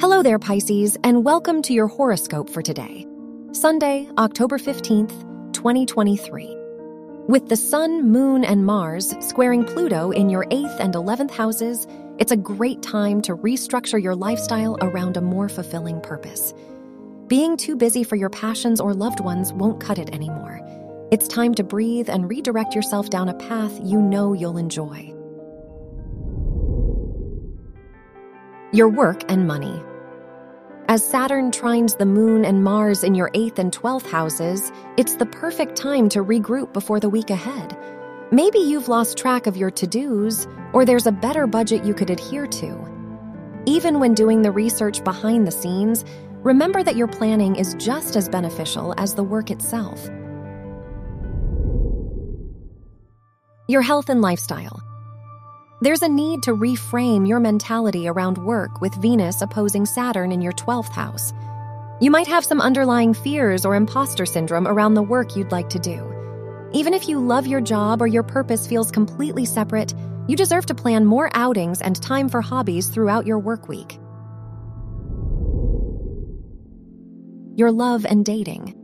[0.00, 3.04] Hello there, Pisces, and welcome to your horoscope for today,
[3.50, 5.10] Sunday, October 15th,
[5.52, 6.56] 2023.
[7.26, 12.30] With the Sun, Moon, and Mars squaring Pluto in your 8th and 11th houses, it's
[12.30, 16.54] a great time to restructure your lifestyle around a more fulfilling purpose.
[17.26, 20.60] Being too busy for your passions or loved ones won't cut it anymore.
[21.10, 25.12] It's time to breathe and redirect yourself down a path you know you'll enjoy.
[28.70, 29.82] Your work and money.
[30.88, 35.24] As Saturn trines the Moon and Mars in your 8th and 12th houses, it's the
[35.24, 37.78] perfect time to regroup before the week ahead.
[38.30, 42.10] Maybe you've lost track of your to dos, or there's a better budget you could
[42.10, 43.62] adhere to.
[43.64, 46.04] Even when doing the research behind the scenes,
[46.42, 50.10] remember that your planning is just as beneficial as the work itself.
[53.66, 54.82] Your health and lifestyle.
[55.80, 60.52] There's a need to reframe your mentality around work with Venus opposing Saturn in your
[60.52, 61.32] 12th house.
[62.00, 65.78] You might have some underlying fears or imposter syndrome around the work you'd like to
[65.78, 66.04] do.
[66.72, 69.94] Even if you love your job or your purpose feels completely separate,
[70.26, 74.00] you deserve to plan more outings and time for hobbies throughout your work week.
[77.54, 78.77] Your love and dating.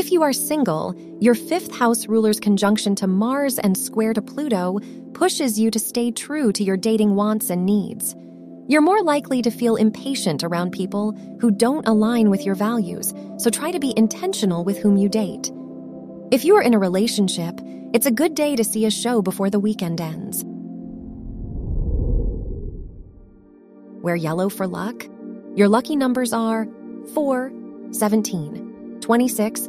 [0.00, 4.78] If you are single, your fifth house ruler's conjunction to Mars and square to Pluto
[5.12, 8.16] pushes you to stay true to your dating wants and needs.
[8.66, 13.50] You're more likely to feel impatient around people who don't align with your values, so
[13.50, 15.52] try to be intentional with whom you date.
[16.30, 17.60] If you are in a relationship,
[17.92, 20.42] it's a good day to see a show before the weekend ends.
[24.02, 25.04] Wear yellow for luck.
[25.56, 26.66] Your lucky numbers are
[27.12, 27.52] 4,
[27.90, 29.68] 17, 26,